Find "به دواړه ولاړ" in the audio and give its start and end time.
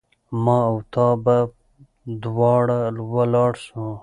1.23-3.51